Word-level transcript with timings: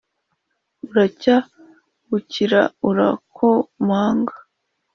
Buracya 0.83 1.35
bukira 2.09 2.61
urakomanga 2.89 4.35